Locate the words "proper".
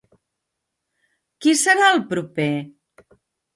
2.15-2.51